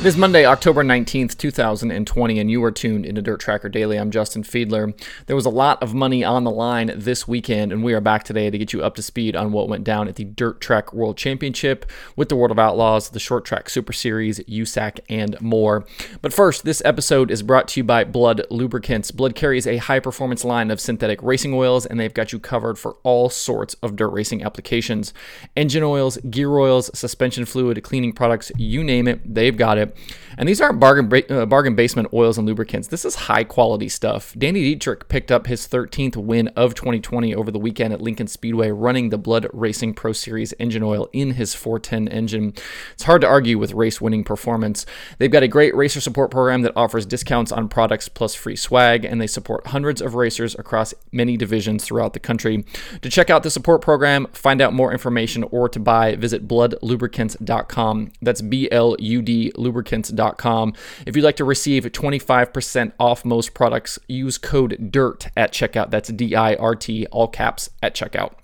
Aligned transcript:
It 0.00 0.06
is 0.06 0.16
Monday, 0.16 0.46
October 0.46 0.82
19th, 0.82 1.36
2020, 1.36 2.38
and 2.38 2.50
you 2.50 2.64
are 2.64 2.72
tuned 2.72 3.04
into 3.04 3.20
Dirt 3.20 3.38
Tracker 3.38 3.68
Daily. 3.68 3.98
I'm 3.98 4.10
Justin 4.10 4.42
Fiedler. 4.42 4.98
There 5.26 5.36
was 5.36 5.44
a 5.44 5.50
lot 5.50 5.82
of 5.82 5.92
money 5.92 6.24
on 6.24 6.44
the 6.44 6.50
line 6.50 6.90
this 6.96 7.28
weekend, 7.28 7.70
and 7.70 7.84
we 7.84 7.92
are 7.92 8.00
back 8.00 8.24
today 8.24 8.48
to 8.48 8.56
get 8.56 8.72
you 8.72 8.82
up 8.82 8.94
to 8.94 9.02
speed 9.02 9.36
on 9.36 9.52
what 9.52 9.68
went 9.68 9.84
down 9.84 10.08
at 10.08 10.16
the 10.16 10.24
Dirt 10.24 10.62
Track 10.62 10.94
World 10.94 11.18
Championship 11.18 11.84
with 12.16 12.30
the 12.30 12.34
World 12.34 12.50
of 12.50 12.58
Outlaws, 12.58 13.10
the 13.10 13.20
Short 13.20 13.44
Track 13.44 13.68
Super 13.68 13.92
Series, 13.92 14.40
USAC, 14.40 15.00
and 15.10 15.38
more. 15.38 15.84
But 16.22 16.32
first, 16.32 16.64
this 16.64 16.80
episode 16.86 17.30
is 17.30 17.42
brought 17.42 17.68
to 17.68 17.80
you 17.80 17.84
by 17.84 18.04
Blud 18.04 18.46
Lubricants. 18.48 19.10
Blud 19.10 19.34
carries 19.34 19.66
a 19.66 19.76
high 19.76 20.00
performance 20.00 20.46
line 20.46 20.70
of 20.70 20.80
synthetic 20.80 21.22
racing 21.22 21.52
oils, 21.52 21.84
and 21.84 22.00
they've 22.00 22.14
got 22.14 22.32
you 22.32 22.38
covered 22.38 22.78
for 22.78 22.96
all 23.02 23.28
sorts 23.28 23.74
of 23.82 23.96
dirt 23.96 24.08
racing 24.08 24.42
applications 24.44 25.12
engine 25.56 25.82
oils, 25.82 26.16
gear 26.30 26.56
oils, 26.56 26.90
suspension 26.98 27.44
fluid, 27.44 27.82
cleaning 27.82 28.14
products, 28.14 28.50
you 28.56 28.82
name 28.82 29.06
it, 29.06 29.20
they've 29.34 29.58
got 29.58 29.76
it. 29.76 29.89
And 30.38 30.48
these 30.48 30.60
aren't 30.60 30.80
bargain 30.80 31.24
uh, 31.30 31.46
bargain 31.46 31.74
basement 31.74 32.08
oils 32.12 32.38
and 32.38 32.46
lubricants. 32.46 32.88
This 32.88 33.04
is 33.04 33.14
high 33.14 33.44
quality 33.44 33.88
stuff. 33.88 34.34
Danny 34.38 34.62
Dietrich 34.62 35.08
picked 35.08 35.30
up 35.30 35.46
his 35.46 35.66
13th 35.66 36.16
win 36.16 36.48
of 36.48 36.74
2020 36.74 37.34
over 37.34 37.50
the 37.50 37.58
weekend 37.58 37.92
at 37.92 38.00
Lincoln 38.00 38.26
Speedway, 38.26 38.70
running 38.70 39.10
the 39.10 39.18
Blud 39.18 39.48
Racing 39.52 39.94
Pro 39.94 40.12
Series 40.12 40.54
engine 40.58 40.82
oil 40.82 41.08
in 41.12 41.32
his 41.32 41.54
410 41.54 42.08
engine. 42.08 42.54
It's 42.94 43.04
hard 43.04 43.20
to 43.22 43.26
argue 43.26 43.58
with 43.58 43.72
race 43.72 44.00
winning 44.00 44.24
performance. 44.24 44.86
They've 45.18 45.30
got 45.30 45.42
a 45.42 45.48
great 45.48 45.74
racer 45.74 46.00
support 46.00 46.30
program 46.30 46.62
that 46.62 46.72
offers 46.76 47.06
discounts 47.06 47.52
on 47.52 47.68
products 47.68 48.08
plus 48.08 48.34
free 48.34 48.56
swag, 48.56 49.04
and 49.04 49.20
they 49.20 49.26
support 49.26 49.68
hundreds 49.68 50.00
of 50.00 50.14
racers 50.14 50.54
across 50.58 50.94
many 51.12 51.36
divisions 51.36 51.84
throughout 51.84 52.12
the 52.12 52.20
country. 52.20 52.64
To 53.02 53.10
check 53.10 53.30
out 53.30 53.42
the 53.42 53.50
support 53.50 53.82
program, 53.82 54.26
find 54.32 54.60
out 54.60 54.72
more 54.72 54.92
information, 54.92 55.44
or 55.50 55.68
to 55.68 55.80
buy, 55.80 56.16
visit 56.16 56.46
bludlubricants.com. 56.46 58.12
That's 58.22 58.42
B 58.42 58.68
L 58.70 58.96
U 58.98 59.22
D 59.22 59.52
lubricants.com. 59.80 60.74
If 61.06 61.16
you'd 61.16 61.24
like 61.24 61.36
to 61.36 61.44
receive 61.44 61.84
25% 61.84 62.92
off 62.98 63.24
most 63.24 63.54
products, 63.54 63.98
use 64.08 64.38
code 64.38 64.90
DIRT 64.90 65.30
at 65.36 65.52
checkout. 65.52 65.90
That's 65.90 66.10
D 66.10 66.34
I 66.34 66.54
R 66.54 66.76
T, 66.76 67.06
all 67.06 67.28
caps 67.28 67.70
at 67.82 67.94
checkout. 67.94 68.39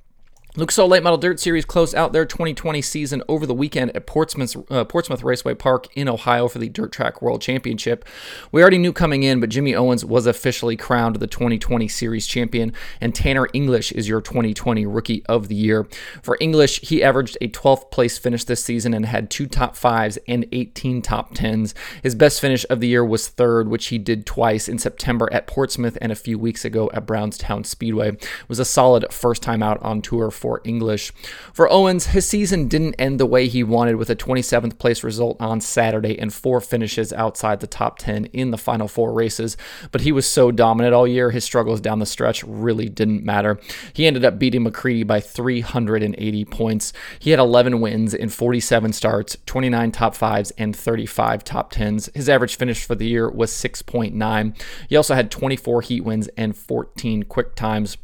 Lucas 0.58 0.78
Oil 0.78 0.88
Late 0.88 1.02
Model 1.02 1.18
Dirt 1.18 1.38
Series 1.38 1.66
closed 1.66 1.94
out 1.94 2.14
their 2.14 2.24
2020 2.24 2.80
season 2.80 3.22
over 3.28 3.44
the 3.44 3.52
weekend 3.52 3.94
at 3.94 4.06
Portsmouth, 4.06 4.56
uh, 4.72 4.84
Portsmouth 4.84 5.22
Raceway 5.22 5.52
Park 5.52 5.86
in 5.94 6.08
Ohio 6.08 6.48
for 6.48 6.58
the 6.58 6.70
Dirt 6.70 6.92
Track 6.92 7.20
World 7.20 7.42
Championship. 7.42 8.06
We 8.52 8.62
already 8.62 8.78
knew 8.78 8.94
coming 8.94 9.22
in, 9.22 9.38
but 9.38 9.50
Jimmy 9.50 9.74
Owens 9.74 10.02
was 10.02 10.26
officially 10.26 10.74
crowned 10.74 11.16
the 11.16 11.26
2020 11.26 11.88
Series 11.88 12.26
champion, 12.26 12.72
and 13.02 13.14
Tanner 13.14 13.48
English 13.52 13.92
is 13.92 14.08
your 14.08 14.22
2020 14.22 14.86
Rookie 14.86 15.22
of 15.26 15.48
the 15.48 15.54
Year. 15.54 15.86
For 16.22 16.38
English, 16.40 16.80
he 16.80 17.04
averaged 17.04 17.36
a 17.42 17.48
12th 17.48 17.90
place 17.90 18.16
finish 18.16 18.44
this 18.44 18.64
season 18.64 18.94
and 18.94 19.04
had 19.04 19.28
two 19.28 19.46
top 19.46 19.76
fives 19.76 20.16
and 20.26 20.46
18 20.52 21.02
top 21.02 21.34
tens. 21.34 21.74
His 22.02 22.14
best 22.14 22.40
finish 22.40 22.64
of 22.70 22.80
the 22.80 22.88
year 22.88 23.04
was 23.04 23.28
third, 23.28 23.68
which 23.68 23.88
he 23.88 23.98
did 23.98 24.24
twice 24.24 24.70
in 24.70 24.78
September 24.78 25.30
at 25.30 25.46
Portsmouth 25.46 25.98
and 26.00 26.10
a 26.10 26.16
few 26.16 26.38
weeks 26.38 26.64
ago 26.64 26.90
at 26.94 27.04
Brownstown 27.04 27.64
Speedway. 27.64 28.08
It 28.08 28.48
was 28.48 28.58
a 28.58 28.64
solid 28.64 29.12
first 29.12 29.42
time 29.42 29.62
out 29.62 29.82
on 29.82 30.00
tour 30.00 30.30
for 30.46 30.60
English. 30.62 31.10
For 31.52 31.68
Owens, 31.68 32.06
his 32.06 32.24
season 32.24 32.68
didn't 32.68 32.94
end 33.00 33.18
the 33.18 33.26
way 33.26 33.48
he 33.48 33.64
wanted 33.64 33.96
with 33.96 34.10
a 34.10 34.14
27th 34.14 34.78
place 34.78 35.02
result 35.02 35.36
on 35.40 35.60
Saturday 35.60 36.16
and 36.16 36.32
four 36.32 36.60
finishes 36.60 37.12
outside 37.12 37.58
the 37.58 37.66
top 37.66 37.98
10 37.98 38.26
in 38.26 38.52
the 38.52 38.56
final 38.56 38.86
four 38.86 39.12
races, 39.12 39.56
but 39.90 40.02
he 40.02 40.12
was 40.12 40.24
so 40.24 40.52
dominant 40.52 40.94
all 40.94 41.04
year, 41.04 41.32
his 41.32 41.42
struggles 41.42 41.80
down 41.80 41.98
the 41.98 42.06
stretch 42.06 42.44
really 42.44 42.88
didn't 42.88 43.24
matter. 43.24 43.58
He 43.92 44.06
ended 44.06 44.24
up 44.24 44.38
beating 44.38 44.64
McCreadie 44.64 45.04
by 45.04 45.18
380 45.18 46.44
points. 46.44 46.92
He 47.18 47.30
had 47.30 47.40
11 47.40 47.80
wins 47.80 48.14
in 48.14 48.28
47 48.28 48.92
starts, 48.92 49.36
29 49.46 49.90
top 49.90 50.14
fives, 50.14 50.52
and 50.52 50.76
35 50.76 51.42
top 51.42 51.72
tens. 51.72 52.08
His 52.14 52.28
average 52.28 52.54
finish 52.54 52.84
for 52.84 52.94
the 52.94 53.08
year 53.08 53.28
was 53.28 53.50
6.9. 53.50 54.56
He 54.88 54.96
also 54.96 55.16
had 55.16 55.32
24 55.32 55.82
heat 55.82 56.02
wins 56.02 56.28
and 56.36 56.56
14 56.56 57.24
quick 57.24 57.56
times. 57.56 57.96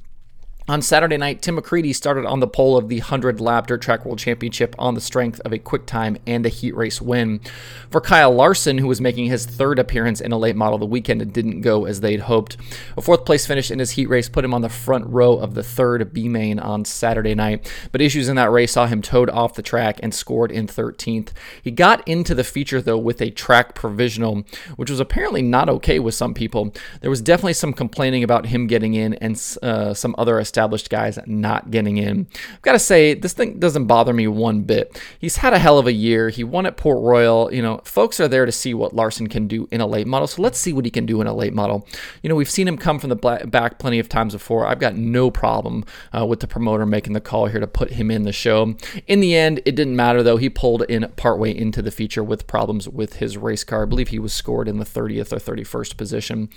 On 0.69 0.81
Saturday 0.81 1.17
night, 1.17 1.43
Tim 1.43 1.57
McCreadie 1.57 1.95
started 1.95 2.25
on 2.25 2.39
the 2.39 2.47
pole 2.47 2.77
of 2.77 2.89
the 2.89 3.01
100 3.01 3.41
lap 3.41 3.67
dirt 3.67 3.83
track 3.83 4.05
world 4.05 4.21
championship 4.21 4.77
on 4.79 4.95
the 4.95 5.01
strength 5.01 5.41
of 5.41 5.53
a 5.53 5.59
quick 5.59 5.87
time 5.87 6.17
and 6.25 6.47
a 6.47 6.49
heat 6.49 6.77
race 6.77 7.03
win. 7.03 7.41
For 7.91 8.01
Kyle 8.01 8.33
Larson, 8.33 8.79
who 8.79 8.87
was 8.87 9.01
making 9.01 9.27
his 9.27 9.45
third 9.45 9.81
appearance 9.81 10.21
in 10.21 10.31
a 10.31 10.39
late 10.39 10.55
model 10.55 10.79
the 10.79 10.87
weekend, 10.87 11.21
it 11.21 11.33
didn't 11.33 11.63
go 11.63 11.85
as 11.85 12.01
they'd 12.01 12.21
hoped. 12.21 12.59
A 12.97 13.03
fourth 13.03 13.25
place 13.25 13.45
finish 13.45 13.73
in 13.73 13.81
his 13.81 13.91
heat 13.93 14.09
race 14.09 14.29
put 14.29 14.45
him 14.45 14.55
on 14.55 14.63
the 14.63 14.69
front 14.69 15.05
row 15.09 15.37
of 15.37 15.55
the 15.55 15.65
third 15.65 16.13
B 16.13 16.29
main 16.29 16.61
on 16.61 16.85
Saturday 16.85 17.35
night, 17.35 17.69
but 17.91 18.01
issues 18.01 18.29
in 18.29 18.37
that 18.37 18.53
race 18.53 18.73
saw 18.73 18.87
him 18.87 19.03
towed 19.03 19.31
off 19.31 19.55
the 19.55 19.63
track 19.63 19.99
and 20.01 20.15
scored 20.15 20.53
in 20.53 20.69
13th. 20.69 21.31
He 21.61 21.73
got 21.73 22.07
into 22.07 22.37
the 22.37 22.45
feature 22.45 22.81
though 22.81 22.99
with 22.99 23.21
a 23.21 23.31
track 23.31 23.75
provisional, 23.75 24.45
which 24.77 24.91
was 24.91 25.01
apparently 25.01 25.43
not 25.43 25.69
okay 25.69 25.99
with 25.99 26.15
some 26.15 26.35
people. 26.35 26.73
There 27.01 27.11
was 27.11 27.21
definitely 27.21 27.55
some 27.55 27.73
complaining 27.73 28.23
about 28.23 28.47
him 28.47 28.69
getting 28.69 28.95
in 28.95 29.15
and 29.15 29.33
uh, 29.61 29.93
some 29.95 30.15
other 30.17 30.39
established 30.53 30.91
guys 30.91 31.19
not 31.27 31.71
getting 31.71 31.97
in. 31.97 32.27
I've 32.53 32.61
got 32.61 32.73
to 32.73 32.79
say, 32.79 33.15
this 33.15 33.33
thing 33.33 33.59
doesn't 33.59 33.87
bother 33.87 34.13
me 34.13 34.27
one 34.29 34.61
bit. 34.61 35.01
He's 35.19 35.37
had 35.37 35.55
a 35.55 35.59
hell 35.59 35.79
of 35.79 35.87
a 35.87 35.93
year. 35.93 36.29
He 36.29 36.45
won 36.45 36.67
at 36.67 36.77
Port 36.77 37.03
Royal. 37.03 37.53
You 37.53 37.63
know, 37.63 37.81
folks 37.85 38.21
are 38.21 38.29
there 38.29 38.45
to 38.45 38.53
see 38.53 38.75
what 38.75 38.95
Larson 38.95 39.29
can 39.29 39.49
do 39.49 39.67
in 39.71 39.81
a 39.81 39.87
late 39.87 40.07
model. 40.07 40.27
So 40.27 40.43
let's 40.43 40.59
see 40.59 40.75
what 40.75 40.85
he 40.85 40.91
can 40.91 41.07
do 41.07 41.23
in 41.23 41.27
a 41.27 41.33
late 41.33 41.55
model. 41.55 41.89
You 42.23 42.29
know, 42.29 42.35
we've 42.35 42.51
seen 42.51 42.69
him 42.69 42.77
come 42.77 42.99
from 42.99 43.09
the 43.09 43.17
back 43.17 43.79
plenty 43.79 43.99
of 43.99 44.11
times 44.11 44.35
before. 44.35 44.67
I've 44.67 44.79
got 44.79 44.95
no 44.95 45.31
problem 45.31 45.87
uh, 46.13 46.27
with 46.27 46.41
the 46.41 46.47
promoter 46.47 46.85
making 46.85 47.15
the 47.15 47.21
call 47.21 47.47
here 47.47 47.61
to 47.61 47.67
put 47.67 47.93
him 47.93 48.11
in 48.11 48.25
the 48.25 48.33
show. 48.33 48.75
In 49.07 49.21
the 49.21 49.35
end, 49.35 49.63
it 49.65 49.75
didn't 49.75 49.97
matter 49.97 50.23
though. 50.23 50.37
He 50.37 50.51
pulled 50.51 50.83
in 50.83 51.11
partway 51.17 51.57
into 51.57 51.81
the 51.81 51.91
feature 51.91 52.23
with 52.23 52.47
problems 52.47 52.91
with 52.91 53.15
his 53.15 53.39
race 53.39 53.65
car. 53.65 53.85
I 53.85 53.87
believe 53.87 54.09
he 54.09 54.19
was 54.19 54.35
scored 54.35 54.69
in 54.69 54.79
the 54.79 54.85
30th 54.85 55.33
or 55.33 55.37
31st 55.37 55.97
position. 55.97 56.51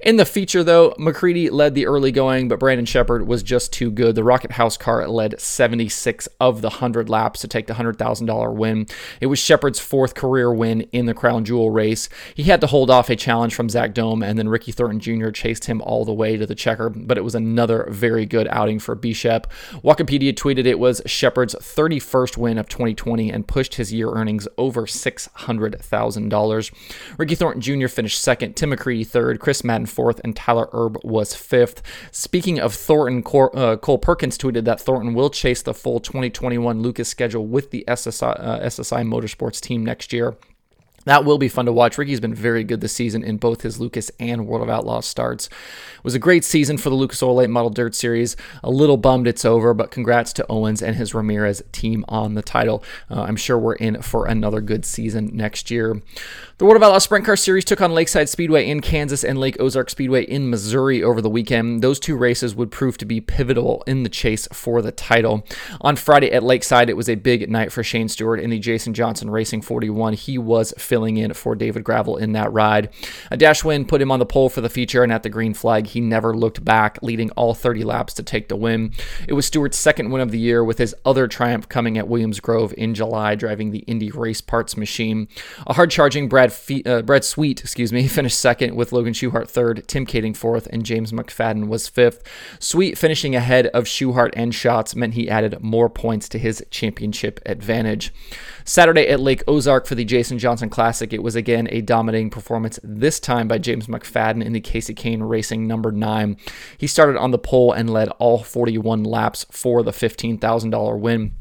In 0.00 0.16
the 0.16 0.24
feature 0.24 0.64
though, 0.64 0.92
McCreadie 0.92 1.50
led 1.50 1.74
the 1.74 1.86
early 1.86 2.12
going, 2.12 2.48
but 2.48 2.58
Brandon 2.58 2.86
Sheppard 2.86 3.26
was 3.26 3.41
just 3.42 3.72
too 3.72 3.90
good. 3.90 4.14
The 4.14 4.24
Rocket 4.24 4.52
House 4.52 4.76
car 4.76 5.06
led 5.08 5.40
76 5.40 6.28
of 6.40 6.60
the 6.60 6.68
100 6.68 7.08
laps 7.08 7.40
to 7.40 7.48
take 7.48 7.66
the 7.66 7.74
$100,000 7.74 8.54
win. 8.54 8.86
It 9.20 9.26
was 9.26 9.38
Sheppard's 9.38 9.80
fourth 9.80 10.14
career 10.14 10.52
win 10.52 10.82
in 10.92 11.06
the 11.06 11.14
Crown 11.14 11.44
Jewel 11.44 11.70
race. 11.70 12.08
He 12.34 12.44
had 12.44 12.60
to 12.60 12.66
hold 12.66 12.90
off 12.90 13.10
a 13.10 13.16
challenge 13.16 13.54
from 13.54 13.68
Zack 13.68 13.94
Dohm, 13.94 14.22
and 14.22 14.38
then 14.38 14.48
Ricky 14.48 14.72
Thornton 14.72 15.00
Jr. 15.00 15.30
chased 15.30 15.64
him 15.66 15.80
all 15.82 16.04
the 16.04 16.12
way 16.12 16.36
to 16.36 16.46
the 16.46 16.54
checker, 16.54 16.90
but 16.90 17.18
it 17.18 17.24
was 17.24 17.34
another 17.34 17.86
very 17.90 18.26
good 18.26 18.48
outing 18.48 18.78
for 18.78 18.94
B 18.94 19.12
Shep. 19.12 19.50
Wikipedia 19.84 20.32
tweeted 20.32 20.66
it 20.66 20.78
was 20.78 21.02
Sheppard's 21.06 21.54
31st 21.54 22.36
win 22.36 22.58
of 22.58 22.68
2020 22.68 23.30
and 23.30 23.46
pushed 23.46 23.74
his 23.76 23.92
year 23.92 24.10
earnings 24.10 24.48
over 24.58 24.86
$600,000. 24.86 26.72
Ricky 27.18 27.34
Thornton 27.34 27.60
Jr. 27.60 27.88
finished 27.88 28.20
second, 28.20 28.54
Tim 28.56 28.70
McCreadie 28.70 29.06
third, 29.06 29.40
Chris 29.40 29.64
Madden 29.64 29.86
fourth, 29.86 30.20
and 30.24 30.34
Tyler 30.36 30.68
Erb 30.72 30.98
was 31.04 31.34
fifth. 31.34 31.82
Speaking 32.10 32.58
of 32.60 32.74
Thornton, 32.74 33.22
uh, 33.34 33.76
Cole 33.76 33.98
Perkins 33.98 34.38
tweeted 34.38 34.64
that 34.64 34.80
Thornton 34.80 35.14
will 35.14 35.30
chase 35.30 35.62
the 35.62 35.74
full 35.74 36.00
2021 36.00 36.80
Lucas 36.82 37.08
schedule 37.08 37.46
with 37.46 37.70
the 37.70 37.84
SSI, 37.88 38.38
uh, 38.38 38.60
SSI 38.60 39.06
Motorsports 39.06 39.60
team 39.60 39.84
next 39.84 40.12
year. 40.12 40.36
That 41.04 41.24
will 41.24 41.38
be 41.38 41.48
fun 41.48 41.66
to 41.66 41.72
watch. 41.72 41.98
Ricky's 41.98 42.20
been 42.20 42.34
very 42.34 42.62
good 42.62 42.80
this 42.80 42.92
season 42.92 43.24
in 43.24 43.36
both 43.36 43.62
his 43.62 43.80
Lucas 43.80 44.10
and 44.20 44.46
World 44.46 44.62
of 44.62 44.70
Outlaws 44.70 45.06
starts. 45.06 45.46
It 45.46 46.04
was 46.04 46.14
a 46.14 46.20
great 46.20 46.44
season 46.44 46.78
for 46.78 46.90
the 46.90 46.94
Lucas 46.94 47.22
Oil 47.22 47.36
Late 47.36 47.50
Model 47.50 47.70
Dirt 47.70 47.94
Series. 47.94 48.36
A 48.62 48.70
little 48.70 48.96
bummed 48.96 49.26
it's 49.26 49.44
over, 49.44 49.74
but 49.74 49.90
congrats 49.90 50.32
to 50.34 50.46
Owens 50.48 50.80
and 50.80 50.94
his 50.94 51.12
Ramirez 51.12 51.62
team 51.72 52.04
on 52.08 52.34
the 52.34 52.42
title. 52.42 52.84
Uh, 53.10 53.22
I'm 53.22 53.36
sure 53.36 53.58
we're 53.58 53.74
in 53.74 54.00
for 54.00 54.26
another 54.26 54.60
good 54.60 54.84
season 54.84 55.30
next 55.32 55.70
year. 55.70 56.00
The 56.62 56.66
World 56.66 56.76
of 56.76 56.84
Outlaws 56.84 57.02
Sprint 57.02 57.24
Car 57.24 57.34
Series 57.34 57.64
took 57.64 57.80
on 57.80 57.90
Lakeside 57.92 58.28
Speedway 58.28 58.68
in 58.68 58.82
Kansas 58.82 59.24
and 59.24 59.36
Lake 59.36 59.56
Ozark 59.58 59.90
Speedway 59.90 60.22
in 60.22 60.48
Missouri 60.48 61.02
over 61.02 61.20
the 61.20 61.28
weekend. 61.28 61.82
Those 61.82 61.98
two 61.98 62.16
races 62.16 62.54
would 62.54 62.70
prove 62.70 62.96
to 62.98 63.04
be 63.04 63.20
pivotal 63.20 63.82
in 63.84 64.04
the 64.04 64.08
chase 64.08 64.46
for 64.52 64.80
the 64.80 64.92
title. 64.92 65.44
On 65.80 65.96
Friday 65.96 66.30
at 66.30 66.44
Lakeside, 66.44 66.88
it 66.88 66.96
was 66.96 67.08
a 67.08 67.16
big 67.16 67.50
night 67.50 67.72
for 67.72 67.82
Shane 67.82 68.08
Stewart 68.08 68.38
in 68.38 68.50
the 68.50 68.60
Jason 68.60 68.94
Johnson 68.94 69.28
Racing 69.28 69.62
41. 69.62 70.12
He 70.12 70.38
was 70.38 70.72
filling 70.78 71.16
in 71.16 71.34
for 71.34 71.56
David 71.56 71.82
Gravel 71.82 72.16
in 72.16 72.30
that 72.34 72.52
ride. 72.52 72.90
A 73.32 73.36
dash 73.36 73.64
win 73.64 73.84
put 73.84 74.00
him 74.00 74.12
on 74.12 74.20
the 74.20 74.24
pole 74.24 74.48
for 74.48 74.60
the 74.60 74.70
feature, 74.70 75.02
and 75.02 75.12
at 75.12 75.24
the 75.24 75.28
green 75.30 75.54
flag, 75.54 75.88
he 75.88 76.00
never 76.00 76.32
looked 76.32 76.64
back, 76.64 76.96
leading 77.02 77.32
all 77.32 77.54
30 77.54 77.82
laps 77.82 78.14
to 78.14 78.22
take 78.22 78.46
the 78.46 78.54
win. 78.54 78.92
It 79.26 79.32
was 79.32 79.46
Stewart's 79.46 79.80
second 79.80 80.12
win 80.12 80.22
of 80.22 80.30
the 80.30 80.38
year, 80.38 80.62
with 80.62 80.78
his 80.78 80.94
other 81.04 81.26
triumph 81.26 81.68
coming 81.68 81.98
at 81.98 82.06
Williams 82.06 82.38
Grove 82.38 82.72
in 82.78 82.94
July, 82.94 83.34
driving 83.34 83.72
the 83.72 83.80
Indy 83.80 84.12
race 84.12 84.40
parts 84.40 84.76
machine. 84.76 85.26
A 85.66 85.72
hard 85.72 85.90
charging 85.90 86.28
Brad, 86.28 86.51
Fe- 86.52 86.82
uh, 86.84 87.02
Brad 87.02 87.24
Sweet, 87.24 87.60
excuse 87.60 87.92
me, 87.92 88.06
finished 88.08 88.38
second, 88.38 88.74
with 88.74 88.92
Logan 88.92 89.12
Schuchart 89.12 89.48
third, 89.48 89.86
Tim 89.86 90.06
Kaeding 90.06 90.36
fourth, 90.36 90.66
and 90.70 90.84
James 90.84 91.12
McFadden 91.12 91.68
was 91.68 91.88
fifth. 91.88 92.22
Sweet 92.58 92.96
finishing 92.96 93.34
ahead 93.34 93.66
of 93.68 93.84
Schuchart 93.84 94.30
and 94.34 94.54
Schatz 94.54 94.94
meant 94.94 95.14
he 95.14 95.28
added 95.28 95.60
more 95.60 95.88
points 95.88 96.28
to 96.30 96.38
his 96.38 96.64
championship 96.70 97.40
advantage. 97.46 98.12
Saturday 98.64 99.08
at 99.08 99.20
Lake 99.20 99.42
Ozark 99.48 99.86
for 99.86 99.94
the 99.94 100.04
Jason 100.04 100.38
Johnson 100.38 100.70
Classic, 100.70 101.12
it 101.12 101.22
was 101.22 101.34
again 101.34 101.68
a 101.70 101.80
dominating 101.80 102.30
performance, 102.30 102.78
this 102.82 103.18
time 103.18 103.48
by 103.48 103.58
James 103.58 103.86
McFadden 103.86 104.44
in 104.44 104.52
the 104.52 104.60
Kasey 104.60 104.94
Kahne 104.94 105.28
Racing 105.28 105.66
number 105.66 105.90
nine. 105.90 106.36
He 106.78 106.86
started 106.86 107.16
on 107.16 107.30
the 107.30 107.38
pole 107.38 107.72
and 107.72 107.90
led 107.90 108.08
all 108.18 108.42
41 108.42 109.04
laps 109.04 109.46
for 109.50 109.82
the 109.82 109.90
$15,000 109.90 110.98
win. 110.98 111.34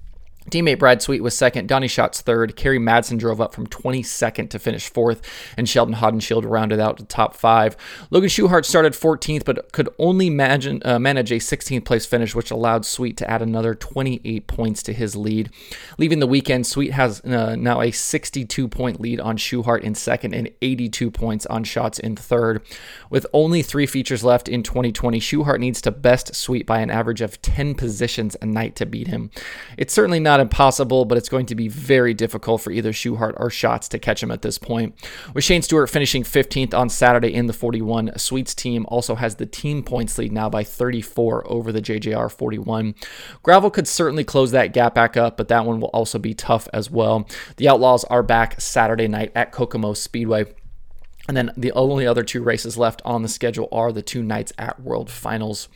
Teammate 0.49 0.79
Brad 0.79 1.01
Sweet 1.03 1.21
was 1.21 1.37
second, 1.37 1.67
Donny 1.67 1.87
Schatz 1.87 2.21
third, 2.21 2.55
Kerry 2.55 2.79
Madsen 2.79 3.19
drove 3.19 3.39
up 3.39 3.53
from 3.53 3.67
22nd 3.67 4.49
to 4.49 4.57
finish 4.59 4.89
fourth, 4.89 5.21
and 5.55 5.69
Sheldon 5.69 5.95
Haudenschild 5.95 6.49
rounded 6.49 6.79
out 6.79 6.97
the 6.97 7.03
top 7.03 7.35
five. 7.35 7.77
Logan 8.09 8.27
Schuchart 8.27 8.65
started 8.65 8.93
14th, 8.93 9.45
but 9.45 9.71
could 9.71 9.87
only 9.99 10.27
imagine, 10.27 10.81
uh, 10.83 10.97
manage 10.97 11.31
a 11.31 11.35
16th 11.35 11.85
place 11.85 12.07
finish, 12.07 12.33
which 12.33 12.49
allowed 12.49 12.85
Sweet 12.85 13.17
to 13.17 13.29
add 13.29 13.43
another 13.43 13.75
28 13.75 14.47
points 14.47 14.81
to 14.83 14.93
his 14.93 15.15
lead. 15.15 15.51
Leaving 15.99 16.19
the 16.19 16.27
weekend, 16.27 16.65
Sweet 16.65 16.91
has 16.91 17.21
uh, 17.21 17.55
now 17.55 17.81
a 17.81 17.91
62 17.91 18.67
point 18.67 18.99
lead 18.99 19.19
on 19.19 19.37
Schuchart 19.37 19.81
in 19.81 19.93
second 19.93 20.33
and 20.33 20.49
82 20.61 21.11
points 21.11 21.45
on 21.45 21.63
Schatz 21.63 21.99
in 21.99 22.15
third. 22.15 22.63
With 23.11 23.27
only 23.31 23.61
three 23.61 23.85
features 23.85 24.23
left 24.23 24.49
in 24.49 24.63
2020, 24.63 25.19
Schuchart 25.19 25.59
needs 25.59 25.81
to 25.81 25.91
best 25.91 26.33
Sweet 26.33 26.65
by 26.65 26.79
an 26.79 26.89
average 26.89 27.21
of 27.21 27.41
10 27.43 27.75
positions 27.75 28.35
a 28.41 28.45
night 28.47 28.75
to 28.77 28.85
beat 28.87 29.07
him. 29.07 29.29
It's 29.77 29.93
certainly 29.93 30.19
not 30.19 30.30
not 30.31 30.39
impossible, 30.39 31.03
but 31.03 31.17
it's 31.17 31.27
going 31.27 31.45
to 31.45 31.55
be 31.55 31.67
very 31.67 32.13
difficult 32.13 32.61
for 32.61 32.71
either 32.71 32.93
Schuchart 32.93 33.33
or 33.35 33.49
Schatz 33.49 33.89
to 33.89 33.99
catch 33.99 34.23
him 34.23 34.31
at 34.31 34.41
this 34.41 34.57
point. 34.57 34.95
With 35.33 35.43
Shane 35.43 35.61
Stewart 35.61 35.89
finishing 35.89 36.23
15th 36.23 36.73
on 36.73 36.87
Saturday 36.87 37.33
in 37.33 37.47
the 37.47 37.53
41, 37.53 38.17
Sweet's 38.17 38.55
team 38.55 38.85
also 38.87 39.15
has 39.15 39.35
the 39.35 39.45
team 39.45 39.83
points 39.83 40.17
lead 40.17 40.31
now 40.31 40.49
by 40.49 40.63
34 40.63 41.51
over 41.51 41.73
the 41.73 41.81
JJR 41.81 42.31
41. 42.31 42.95
Gravel 43.43 43.69
could 43.69 43.89
certainly 43.89 44.23
close 44.23 44.51
that 44.51 44.71
gap 44.71 44.95
back 44.95 45.17
up, 45.17 45.35
but 45.35 45.49
that 45.49 45.65
one 45.65 45.81
will 45.81 45.89
also 45.89 46.17
be 46.17 46.33
tough 46.33 46.69
as 46.71 46.89
well. 46.89 47.27
The 47.57 47.67
Outlaws 47.67 48.05
are 48.05 48.23
back 48.23 48.61
Saturday 48.61 49.09
night 49.09 49.33
at 49.35 49.51
Kokomo 49.51 49.93
Speedway. 49.93 50.45
And 51.27 51.37
then 51.37 51.51
the 51.55 51.71
only 51.73 52.07
other 52.07 52.23
two 52.23 52.41
races 52.41 52.77
left 52.77 53.01
on 53.05 53.21
the 53.21 53.29
schedule 53.29 53.67
are 53.71 53.91
the 53.91 54.01
two 54.01 54.23
nights 54.23 54.51
at 54.57 54.81
World 54.81 55.09
Finals. 55.09 55.69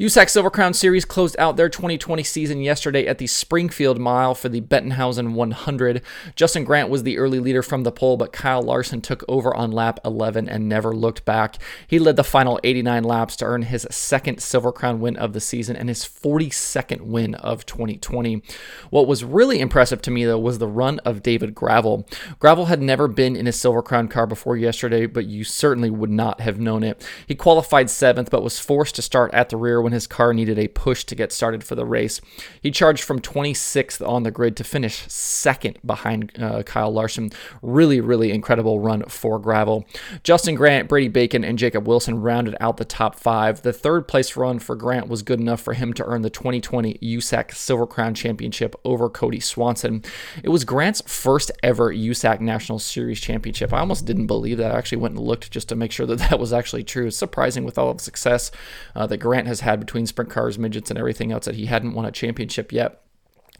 USAC 0.00 0.30
Silver 0.30 0.50
Crown 0.50 0.72
Series 0.72 1.04
closed 1.04 1.36
out 1.38 1.56
their 1.56 1.68
2020 1.68 2.22
season 2.22 2.62
yesterday 2.62 3.06
at 3.06 3.18
the 3.18 3.26
Springfield 3.26 3.98
Mile 3.98 4.34
for 4.34 4.48
the 4.48 4.62
Bettenhausen 4.62 5.34
100. 5.34 6.02
Justin 6.34 6.64
Grant 6.64 6.88
was 6.88 7.02
the 7.02 7.18
early 7.18 7.38
leader 7.38 7.62
from 7.62 7.82
the 7.82 7.92
pole, 7.92 8.16
but 8.16 8.32
Kyle 8.32 8.62
Larson 8.62 9.02
took 9.02 9.22
over 9.28 9.54
on 9.54 9.70
lap 9.70 10.00
11 10.04 10.48
and 10.48 10.68
never 10.68 10.94
looked 10.94 11.24
back. 11.26 11.58
He 11.86 11.98
led 11.98 12.16
the 12.16 12.24
final 12.24 12.58
89 12.64 13.04
laps 13.04 13.36
to 13.36 13.44
earn 13.44 13.62
his 13.62 13.86
second 13.90 14.40
Silver 14.40 14.72
Crown 14.72 15.00
win 15.00 15.16
of 15.16 15.34
the 15.34 15.40
season 15.40 15.76
and 15.76 15.90
his 15.90 16.04
42nd 16.04 17.02
win 17.02 17.34
of 17.36 17.66
2020. 17.66 18.42
What 18.88 19.06
was 19.06 19.24
really 19.24 19.60
impressive 19.60 20.00
to 20.02 20.10
me, 20.10 20.24
though, 20.24 20.38
was 20.38 20.58
the 20.58 20.66
run 20.66 21.00
of 21.00 21.22
David 21.22 21.54
Gravel. 21.54 22.08
Gravel 22.38 22.66
had 22.66 22.80
never 22.80 23.08
been 23.08 23.36
in 23.36 23.46
a 23.46 23.52
Silver 23.52 23.82
Crown 23.82 24.08
car 24.08 24.26
before 24.26 24.56
yesterday 24.56 24.85
yesterday, 24.86 25.06
but 25.06 25.26
you 25.26 25.42
certainly 25.42 25.90
would 25.90 26.10
not 26.10 26.40
have 26.40 26.60
known 26.60 26.82
it. 26.82 27.04
He 27.26 27.34
qualified 27.34 27.90
seventh, 27.90 28.30
but 28.30 28.42
was 28.42 28.60
forced 28.60 28.94
to 28.96 29.02
start 29.02 29.34
at 29.34 29.48
the 29.48 29.56
rear 29.56 29.80
when 29.80 29.92
his 29.92 30.06
car 30.06 30.32
needed 30.32 30.58
a 30.58 30.68
push 30.68 31.04
to 31.04 31.14
get 31.14 31.32
started 31.32 31.64
for 31.64 31.74
the 31.74 31.84
race. 31.84 32.20
He 32.60 32.70
charged 32.70 33.02
from 33.02 33.20
26th 33.20 34.06
on 34.06 34.22
the 34.22 34.30
grid 34.30 34.56
to 34.56 34.64
finish 34.64 35.04
second 35.08 35.78
behind 35.84 36.32
uh, 36.38 36.62
Kyle 36.62 36.92
Larson. 36.92 37.30
Really, 37.62 38.00
really 38.00 38.30
incredible 38.30 38.80
run 38.80 39.02
for 39.04 39.38
Gravel. 39.38 39.86
Justin 40.22 40.54
Grant, 40.54 40.88
Brady 40.88 41.08
Bacon, 41.08 41.44
and 41.44 41.58
Jacob 41.58 41.88
Wilson 41.88 42.20
rounded 42.20 42.56
out 42.60 42.76
the 42.76 42.84
top 42.84 43.18
five. 43.18 43.62
The 43.62 43.72
third 43.72 44.06
place 44.06 44.36
run 44.36 44.58
for 44.60 44.76
Grant 44.76 45.08
was 45.08 45.22
good 45.22 45.40
enough 45.40 45.60
for 45.60 45.74
him 45.74 45.92
to 45.94 46.04
earn 46.04 46.22
the 46.22 46.30
2020 46.30 46.98
USAC 47.02 47.54
Silver 47.54 47.86
Crown 47.86 48.14
Championship 48.14 48.76
over 48.84 49.08
Cody 49.08 49.40
Swanson. 49.40 50.04
It 50.44 50.50
was 50.50 50.64
Grant's 50.64 51.02
first 51.06 51.50
ever 51.62 51.92
USAC 51.92 52.40
National 52.40 52.78
Series 52.78 53.20
Championship. 53.20 53.72
I 53.72 53.80
almost 53.80 54.04
didn't 54.04 54.26
believe 54.26 54.58
that 54.58 54.75
actually 54.76 54.98
went 54.98 55.16
and 55.16 55.26
looked 55.26 55.50
just 55.50 55.68
to 55.70 55.76
make 55.76 55.92
sure 55.92 56.06
that 56.06 56.18
that 56.30 56.38
was 56.38 56.52
actually 56.52 56.84
true. 56.84 57.06
It's 57.06 57.16
surprising 57.16 57.64
with 57.64 57.78
all 57.78 57.90
of 57.90 57.98
the 57.98 58.04
success 58.04 58.50
uh, 58.94 59.06
that 59.06 59.18
Grant 59.18 59.46
has 59.46 59.60
had 59.60 59.80
between 59.80 60.06
sprint 60.06 60.30
cars, 60.30 60.58
midgets, 60.58 60.90
and 60.90 60.98
everything 60.98 61.32
else 61.32 61.46
that 61.46 61.56
he 61.56 61.66
hadn't 61.66 61.94
won 61.94 62.04
a 62.04 62.12
championship 62.12 62.72
yet. 62.72 63.02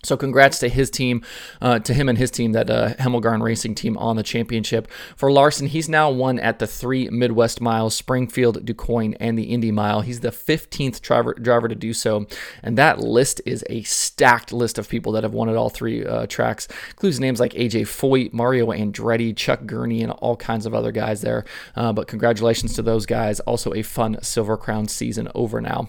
So 0.06 0.16
congrats 0.16 0.60
to 0.60 0.68
his 0.68 0.88
team, 0.88 1.22
uh, 1.60 1.80
to 1.80 1.92
him 1.92 2.08
and 2.08 2.16
his 2.16 2.30
team, 2.30 2.52
that 2.52 2.70
uh, 2.70 2.94
Hemmelgarn 2.94 3.42
Racing 3.42 3.74
team 3.74 3.98
on 3.98 4.14
the 4.14 4.22
championship. 4.22 4.88
For 5.16 5.32
Larson, 5.32 5.66
he's 5.66 5.88
now 5.88 6.10
won 6.10 6.38
at 6.38 6.60
the 6.60 6.66
three 6.66 7.08
Midwest 7.10 7.60
miles, 7.60 7.96
Springfield, 7.96 8.64
DuQuoin, 8.64 9.16
and 9.18 9.36
the 9.36 9.44
Indy 9.44 9.72
Mile. 9.72 10.02
He's 10.02 10.20
the 10.20 10.30
15th 10.30 11.00
driver, 11.00 11.34
driver 11.34 11.66
to 11.66 11.74
do 11.74 11.92
so, 11.92 12.26
and 12.62 12.78
that 12.78 13.00
list 13.00 13.40
is 13.44 13.64
a 13.68 13.82
stacked 13.82 14.52
list 14.52 14.78
of 14.78 14.88
people 14.88 15.10
that 15.12 15.24
have 15.24 15.32
won 15.32 15.48
at 15.48 15.56
all 15.56 15.70
three 15.70 16.06
uh, 16.06 16.26
tracks. 16.26 16.68
Includes 16.90 17.18
names 17.18 17.40
like 17.40 17.52
AJ 17.54 17.82
Foyt, 17.82 18.32
Mario 18.32 18.68
Andretti, 18.68 19.36
Chuck 19.36 19.66
Gurney, 19.66 20.02
and 20.02 20.12
all 20.12 20.36
kinds 20.36 20.66
of 20.66 20.74
other 20.74 20.92
guys 20.92 21.20
there. 21.20 21.44
Uh, 21.74 21.92
but 21.92 22.06
congratulations 22.06 22.74
to 22.74 22.82
those 22.82 23.06
guys. 23.06 23.40
Also 23.40 23.74
a 23.74 23.82
fun 23.82 24.18
Silver 24.22 24.56
Crown 24.56 24.86
season 24.86 25.28
over 25.34 25.60
now. 25.60 25.88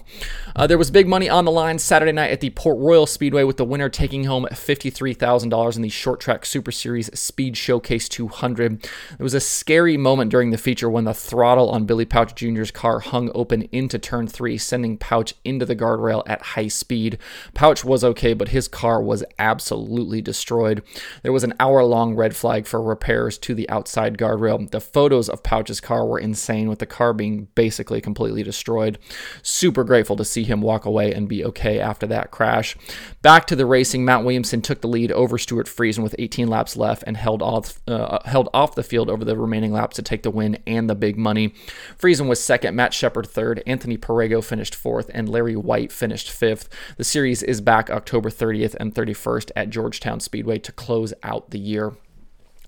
Uh, 0.56 0.66
there 0.66 0.78
was 0.78 0.90
big 0.90 1.06
money 1.06 1.28
on 1.28 1.44
the 1.44 1.52
line 1.52 1.78
Saturday 1.78 2.10
night 2.10 2.32
at 2.32 2.40
the 2.40 2.50
Port 2.50 2.78
Royal 2.78 3.06
Speedway 3.06 3.44
with 3.44 3.58
the 3.58 3.64
winner 3.64 3.88
taking 3.88 4.07
home 4.08 4.46
$53,000 4.50 5.76
in 5.76 5.82
the 5.82 5.88
Short 5.90 6.18
Track 6.18 6.46
Super 6.46 6.72
Series 6.72 7.10
Speed 7.18 7.58
Showcase 7.58 8.08
200. 8.08 8.82
There 8.82 8.90
was 9.18 9.34
a 9.34 9.40
scary 9.40 9.98
moment 9.98 10.30
during 10.30 10.50
the 10.50 10.56
feature 10.56 10.88
when 10.88 11.04
the 11.04 11.12
throttle 11.12 11.68
on 11.68 11.84
Billy 11.84 12.06
Pauch 12.06 12.34
Jr.'s 12.34 12.70
car 12.70 13.00
hung 13.00 13.30
open 13.34 13.62
into 13.70 13.98
turn 13.98 14.26
three, 14.26 14.56
sending 14.56 14.96
Pauch 14.96 15.34
into 15.44 15.66
the 15.66 15.76
guardrail 15.76 16.22
at 16.26 16.40
high 16.40 16.68
speed. 16.68 17.18
Pauch 17.52 17.84
was 17.84 18.02
okay, 18.02 18.32
but 18.32 18.48
his 18.48 18.66
car 18.66 19.02
was 19.02 19.22
absolutely 19.38 20.22
destroyed. 20.22 20.82
There 21.22 21.32
was 21.32 21.44
an 21.44 21.54
hour 21.60 21.84
long 21.84 22.16
red 22.16 22.34
flag 22.34 22.66
for 22.66 22.80
repairs 22.80 23.36
to 23.38 23.54
the 23.54 23.68
outside 23.68 24.16
guardrail. 24.16 24.70
The 24.70 24.80
photos 24.80 25.28
of 25.28 25.42
Pauch's 25.42 25.82
car 25.82 26.06
were 26.06 26.18
insane, 26.18 26.70
with 26.70 26.78
the 26.78 26.86
car 26.86 27.12
being 27.12 27.48
basically 27.54 28.00
completely 28.00 28.42
destroyed. 28.42 28.98
Super 29.42 29.84
grateful 29.84 30.16
to 30.16 30.24
see 30.24 30.44
him 30.44 30.62
walk 30.62 30.86
away 30.86 31.12
and 31.12 31.28
be 31.28 31.44
okay 31.44 31.78
after 31.78 32.06
that 32.06 32.30
crash. 32.30 32.74
Back 33.20 33.46
to 33.48 33.56
the 33.56 33.66
racing, 33.88 34.04
Mat 34.04 34.22
Williamson 34.22 34.60
took 34.60 34.82
the 34.82 34.88
lead 34.88 35.10
over 35.12 35.38
Stuart 35.38 35.66
Friesen 35.66 36.02
with 36.02 36.14
18 36.18 36.46
laps 36.46 36.76
left 36.76 37.04
and 37.06 37.16
held 37.16 37.40
off 37.40 37.80
uh, 37.88 38.18
held 38.26 38.50
off 38.52 38.74
the 38.74 38.82
field 38.82 39.08
over 39.08 39.24
the 39.24 39.34
remaining 39.34 39.72
laps 39.72 39.96
to 39.96 40.02
take 40.02 40.22
the 40.22 40.30
win 40.30 40.58
and 40.66 40.90
the 40.90 40.94
big 40.94 41.16
money. 41.16 41.54
Friesen 41.98 42.28
was 42.28 42.38
second, 42.38 42.76
Matt 42.76 42.92
Sheppard 42.92 43.26
third, 43.26 43.62
Anthony 43.66 43.96
Perrego 43.96 44.44
finished 44.44 44.74
fourth, 44.74 45.10
and 45.14 45.26
Larry 45.26 45.56
Wight 45.56 45.90
finished 45.90 46.30
fifth. 46.30 46.68
The 46.98 47.04
series 47.04 47.42
is 47.42 47.62
back 47.62 47.88
October 47.88 48.28
30th 48.28 48.76
and 48.78 48.94
31st 48.94 49.52
at 49.56 49.70
Georgetown 49.70 50.20
Speedway 50.20 50.58
to 50.58 50.72
close 50.72 51.14
out 51.22 51.48
the 51.48 51.58
year. 51.58 51.94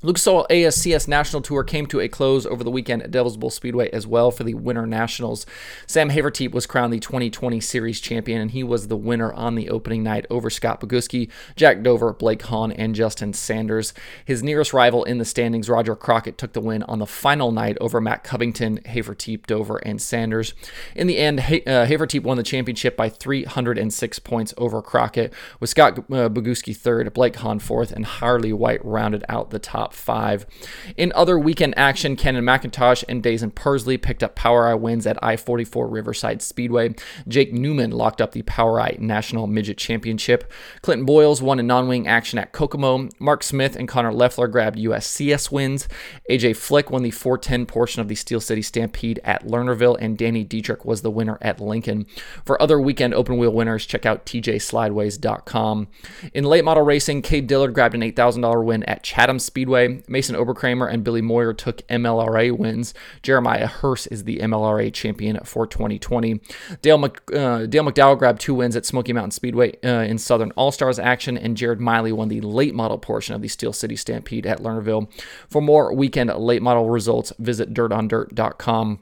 Lucas 0.02 0.26
Oil 0.26 0.46
ASCS 0.48 1.06
National 1.06 1.42
Tour 1.42 1.62
came 1.62 1.84
to 1.84 2.00
a 2.00 2.08
close 2.08 2.46
over 2.46 2.64
the 2.64 2.70
weekend 2.70 3.02
at 3.02 3.10
Devil's 3.10 3.36
Bowl 3.36 3.50
Speedway 3.50 3.90
as 3.90 4.06
well 4.06 4.30
for 4.30 4.44
the 4.44 4.54
Winter 4.54 4.86
Nationals. 4.86 5.44
Sam 5.86 6.08
Hafertepe 6.08 6.52
was 6.52 6.66
crowned 6.66 6.90
the 6.90 6.98
2020 6.98 7.60
Series 7.60 8.00
champion, 8.00 8.40
and 8.40 8.52
he 8.52 8.64
was 8.64 8.88
the 8.88 8.96
winner 8.96 9.30
on 9.34 9.56
the 9.56 9.68
opening 9.68 10.02
night 10.02 10.24
over 10.30 10.48
Scott 10.48 10.80
Bogucki, 10.80 11.28
Jack 11.54 11.82
Dover, 11.82 12.14
Blake 12.14 12.40
Hahn, 12.40 12.72
and 12.72 12.94
Justin 12.94 13.34
Sanders. 13.34 13.92
His 14.24 14.42
nearest 14.42 14.72
rival 14.72 15.04
in 15.04 15.18
the 15.18 15.26
standings, 15.26 15.68
Roger 15.68 15.94
Crockett, 15.94 16.38
took 16.38 16.54
the 16.54 16.62
win 16.62 16.82
on 16.84 16.98
the 16.98 17.06
final 17.06 17.52
night 17.52 17.76
over 17.78 18.00
Matt 18.00 18.24
Covington, 18.24 18.78
Hafertepe, 18.86 19.44
Dover, 19.44 19.76
and 19.76 20.00
Sanders. 20.00 20.54
In 20.94 21.08
the 21.08 21.18
end, 21.18 21.40
uh, 21.40 21.42
Hafertepe 21.84 22.22
won 22.22 22.38
the 22.38 22.42
championship 22.42 22.96
by 22.96 23.10
306 23.10 24.18
points 24.20 24.54
over 24.56 24.80
Crockett, 24.80 25.34
with 25.60 25.68
Scott 25.68 25.98
uh, 25.98 26.30
Bogucki 26.30 26.74
third, 26.74 27.12
Blake 27.12 27.36
Hahn 27.36 27.58
fourth, 27.58 27.92
and 27.92 28.06
Harli 28.06 28.54
White 28.54 28.82
rounded 28.82 29.26
out 29.28 29.50
the 29.50 29.58
top 29.58 29.89
top 29.90 29.94
five. 29.94 30.46
In 30.96 31.12
other 31.14 31.38
weekend 31.38 31.74
action, 31.76 32.16
Kenan 32.16 32.44
McIntosh 32.44 33.04
and 33.08 33.22
Daison 33.22 33.54
Pursley 33.54 33.98
picked 33.98 34.22
up 34.22 34.36
POWRi 34.36 34.78
wins 34.78 35.06
at 35.06 35.22
I 35.22 35.36
44 35.36 35.88
Riverside 35.88 36.42
Speedway. 36.42 36.94
Jake 37.28 37.52
Newman 37.52 37.90
locked 37.90 38.20
up 38.20 38.32
the 38.32 38.42
POWRi 38.42 38.98
National 38.98 39.46
Midget 39.46 39.78
Championship. 39.78 40.50
Clinton 40.82 41.06
Boyles 41.06 41.42
won 41.42 41.58
in 41.58 41.66
non 41.66 41.88
wing 41.88 42.06
action 42.06 42.38
at 42.38 42.52
Kokomo. 42.52 43.08
Mark 43.18 43.42
Smith 43.42 43.76
and 43.76 43.88
Connor 43.88 44.12
Leoffler 44.12 44.50
grabbed 44.50 44.78
USCS 44.78 45.50
wins. 45.50 45.88
AJ 46.30 46.56
Flick 46.56 46.90
won 46.90 47.02
the 47.02 47.10
410 47.10 47.66
portion 47.66 48.00
of 48.00 48.08
the 48.08 48.14
Steel 48.14 48.40
City 48.40 48.62
Stampede 48.62 49.20
at 49.24 49.46
Lernerville, 49.46 49.96
and 50.00 50.16
Danny 50.16 50.44
Dietrich 50.44 50.84
was 50.84 51.02
the 51.02 51.10
winner 51.10 51.38
at 51.40 51.60
Lincoln. 51.60 52.06
For 52.44 52.60
other 52.60 52.80
weekend 52.80 53.14
open 53.14 53.38
wheel 53.38 53.52
winners, 53.52 53.86
check 53.86 54.06
out 54.06 54.26
tjslideways.com. 54.26 55.88
In 56.34 56.44
late 56.44 56.64
model 56.64 56.84
racing, 56.84 57.22
Cade 57.22 57.46
Dillard 57.46 57.74
grabbed 57.74 57.94
an 57.94 58.02
$8,000 58.02 58.64
win 58.64 58.82
at 58.84 59.02
Chatham 59.02 59.38
Speedway. 59.38 59.79
Mason 60.08 60.36
Oberkramer 60.36 60.92
and 60.92 61.04
Billy 61.04 61.22
Moyer 61.22 61.52
took 61.52 61.86
MLRA 61.88 62.56
wins. 62.56 62.94
Jeremiah 63.22 63.66
Hurst 63.66 64.08
is 64.10 64.24
the 64.24 64.38
MLRA 64.38 64.92
champion 64.92 65.38
for 65.44 65.66
2020. 65.66 66.40
Dale, 66.82 66.98
Mc, 66.98 67.20
uh, 67.34 67.66
Dale 67.66 67.84
McDowell 67.84 68.18
grabbed 68.18 68.40
two 68.40 68.54
wins 68.54 68.76
at 68.76 68.86
Smoky 68.86 69.12
Mountain 69.12 69.32
Speedway 69.32 69.72
uh, 69.84 70.02
in 70.02 70.18
Southern 70.18 70.50
All 70.52 70.72
Stars 70.72 70.98
action, 70.98 71.36
and 71.36 71.56
Jared 71.56 71.80
Miley 71.80 72.12
won 72.12 72.28
the 72.28 72.40
late 72.40 72.74
model 72.74 72.98
portion 72.98 73.34
of 73.34 73.42
the 73.42 73.48
Steel 73.48 73.72
City 73.72 73.96
Stampede 73.96 74.46
at 74.46 74.60
Lernerville. 74.60 75.10
For 75.48 75.60
more 75.60 75.94
weekend 75.94 76.32
late 76.34 76.62
model 76.62 76.90
results, 76.90 77.32
visit 77.38 77.74
dirtondirt.com. 77.74 79.00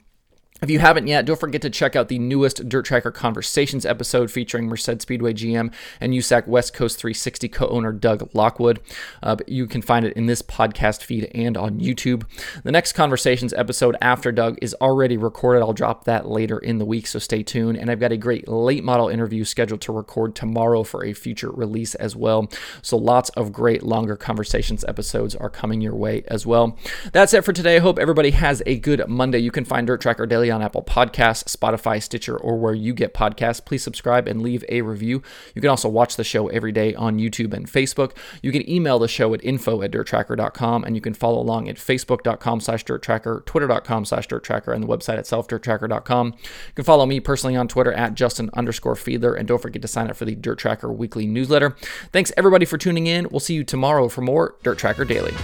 If 0.61 0.71
you 0.71 0.81
haven't 0.81 1.07
yet, 1.07 1.25
don't 1.25 1.39
forget 1.39 1.63
to 1.63 1.71
check 1.71 1.95
out 1.95 2.09
the 2.09 2.19
newest 2.19 2.69
Dirt 2.69 2.85
Tracker 2.85 3.13
Conversations 3.13 3.87
episode 3.87 4.29
featuring 4.29 4.67
Merced 4.67 5.01
Speedway 5.01 5.33
GM 5.33 5.73
and 6.01 6.13
USAC 6.13 6.49
West 6.49 6.75
Coast 6.75 6.99
360 6.99 7.49
co 7.49 7.69
owner 7.69 7.93
Doug 7.93 8.29
Lockwood. 8.35 8.81
Uh, 9.23 9.37
you 9.47 9.69
can 9.69 9.83
find 9.83 10.05
it 10.05 10.15
in 10.15 10.27
this 10.27 10.43
podcast 10.43 11.05
feed 11.05 11.31
and 11.33 11.57
on 11.57 11.79
YouTube. 11.79 12.25
The 12.65 12.73
next 12.73 12.95
Conversations 12.95 13.53
episode 13.53 13.97
after 14.01 14.33
Doug 14.33 14.59
is 14.61 14.75
already 14.81 15.17
recorded. 15.17 15.61
I'll 15.61 15.73
drop 15.73 16.05
that 16.05 16.27
later 16.27 16.59
in 16.59 16.79
the 16.79 16.85
week, 16.85 17.07
so 17.07 17.21
stay 17.21 17.45
tuned. 17.45 17.79
And 17.79 17.89
I've 17.89 18.01
got 18.01 18.11
a 18.11 18.17
great 18.17 18.49
late 18.49 18.83
model 18.83 19.09
interview 19.09 19.45
scheduled 19.45 19.83
to 19.83 19.93
record 19.93 20.35
tomorrow 20.35 20.83
for 20.83 21.05
a 21.05 21.13
future 21.13 21.53
release 21.53 21.95
as 21.95 22.17
well. 22.17 22.51
So 22.83 22.97
lots 22.97 23.31
of 23.31 23.53
great 23.53 23.85
longer 23.85 24.17
Conversations 24.17 24.85
episodes 24.89 25.37
are 25.37 25.51
coming 25.51 25.81
your 25.81 25.95
way 25.95 26.25
as 26.27 26.45
well. 26.45 26.77
That's 27.13 27.33
it 27.33 27.45
for 27.45 27.53
today. 27.53 27.77
I 27.77 27.81
hope 27.81 28.01
everybody 28.01 28.33
has 28.33 28.61
a 28.67 28.77
good 28.77 29.07
Monday. 29.09 29.39
You 29.39 29.53
can 29.53 29.65
find 29.65 29.87
Dirt 29.87 30.01
Tracker 30.01 30.27
On 30.51 30.63
Apple 30.63 30.83
Podcasts, 30.83 31.55
Spotify, 31.55 32.03
Stitcher, 32.03 32.37
or 32.37 32.59
where 32.59 32.75
you 32.75 32.95
get 32.95 33.15
podcasts. 33.15 33.65
Please 33.65 33.83
subscribe 33.83 34.29
and 34.29 34.43
leave 34.43 34.65
a 34.69 34.83
review. 34.83 35.23
You 35.55 35.61
can 35.61 35.71
also 35.71 35.89
watch 35.89 36.17
the 36.17 36.25
show 36.25 36.49
every 36.49 36.73
day 36.73 36.95
on 36.95 37.19
YouTube 37.19 37.53
and 37.53 37.67
Facebook. 37.67 38.13
You 38.43 38.53
can 38.53 38.69
email 38.69 38.99
the 38.99 39.09
show 39.09 39.35
at 39.35 39.45
info 39.45 39.83
at 39.83 39.91
dirttracker.com, 39.91 40.85
and 40.85 40.95
you 40.95 41.01
can 41.01 41.15
follow 41.15 41.41
along 41.41 41.69
at 41.69 41.77
facebook.com 41.77 42.61
slash 42.61 42.85
dirttracker, 42.85 43.45
twitter.com 43.45 44.05
slash 44.05 44.29
dirttracker, 44.29 44.75
and 44.75 44.83
the 44.83 44.89
website 44.89 45.19
itself, 45.19 45.49
dirttracker.com. 45.49 46.27
You 46.29 46.75
can 46.75 46.85
follow 46.85 47.07
me 47.07 47.21
personally 47.21 47.57
on 47.57 47.69
Twitter 47.69 47.93
at 47.93 48.15
Justin 48.15 48.51
underscore 48.55 48.95
Fiedler, 48.95 49.39
and 49.39 49.47
don't 49.47 49.61
forget 49.61 49.83
to 49.83 49.89
sign 49.89 50.11
up 50.11 50.17
for 50.17 50.25
the 50.25 50.35
Dirt 50.35 50.59
Tracker 50.59 50.93
weekly 50.93 51.27
newsletter. 51.27 51.77
Thanks 52.13 52.33
everybody 52.37 52.65
for 52.65 52.79
tuning 52.79 53.07
in. 53.07 53.29
We'll 53.31 53.41
see 53.41 53.55
you 53.55 53.65
tomorrow 53.65 54.09
for 54.09 54.23
more 54.23 54.57
Dirt 54.63 54.79
Tracker 54.79 55.05
Daily. 55.05 55.35